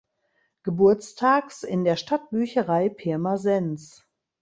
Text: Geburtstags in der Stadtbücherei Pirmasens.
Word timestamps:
Geburtstags 0.63 1.61
in 1.61 1.83
der 1.83 1.95
Stadtbücherei 1.95 2.89
Pirmasens. 2.89 4.03